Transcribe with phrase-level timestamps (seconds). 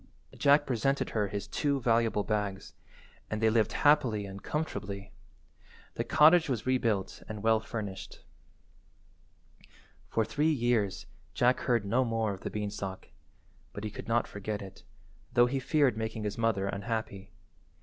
[0.35, 2.73] Jack presented her his two valuable bags,
[3.29, 5.13] and they lived happy and comfortably.
[5.93, 8.23] The cottage was rebuilt and well furnished.
[10.09, 13.09] For three years Jack heard no more of the beanstalk,
[13.73, 14.81] but he could not forget it,
[15.33, 17.31] though he feared making his mother unhappy.